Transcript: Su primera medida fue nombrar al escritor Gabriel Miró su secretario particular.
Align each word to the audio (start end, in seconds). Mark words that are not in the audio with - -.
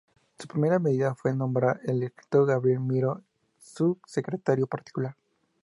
Su 0.39 0.47
primera 0.47 0.79
medida 0.79 1.13
fue 1.13 1.31
nombrar 1.31 1.79
al 1.87 2.01
escritor 2.01 2.47
Gabriel 2.47 2.79
Miró 2.79 3.21
su 3.59 3.99
secretario 4.07 4.65
particular. 4.65 5.15